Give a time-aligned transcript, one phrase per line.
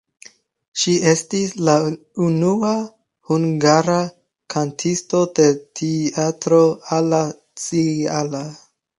[0.83, 1.73] Ŝi estis la
[2.27, 2.71] unua
[3.31, 3.97] hungara
[4.53, 5.45] kantisto de
[5.81, 6.63] Teatro
[6.97, 7.21] alla
[7.65, 8.41] Scala.